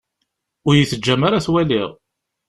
[0.67, 1.89] Ur yi-teǧǧam ara ad t-waliɣ.